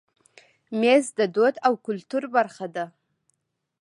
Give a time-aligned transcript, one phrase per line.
[0.79, 2.85] مېز د دود او کلتور برخه ده.